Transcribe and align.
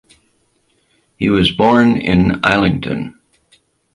He 1.15 1.29
was 1.29 1.51
born 1.51 1.95
in 1.97 2.43
Islington. 2.43 3.19